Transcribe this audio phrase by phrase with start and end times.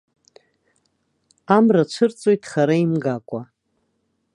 [1.55, 3.41] Амра цәырҵуеит хара имгакәа.